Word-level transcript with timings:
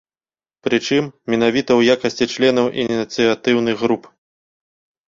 Прычым, 0.67 1.03
менавіта 1.33 1.71
ў 1.75 1.81
якасці 1.99 2.29
членаў 2.35 2.67
ініцыятыўных 2.87 3.75
груп. 3.85 4.03